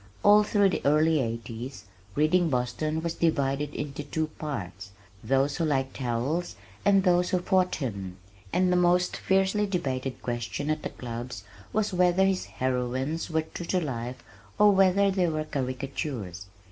[0.23, 1.83] All through the early eighties,
[2.15, 4.89] reading Boston was divided into two parts,
[5.23, 8.17] those who liked Howells and those who fought him,
[8.51, 13.67] and the most fiercely debated question at the clubs was whether his heroines were true
[13.67, 14.23] to life
[14.57, 16.47] or whether they were caricatures.